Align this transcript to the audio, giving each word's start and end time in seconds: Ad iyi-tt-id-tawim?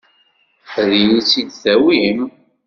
Ad 0.81 0.89
iyi-tt-id-tawim? 0.99 2.19